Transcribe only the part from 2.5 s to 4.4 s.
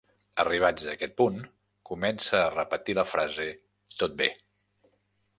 repetir la frase "tot bé".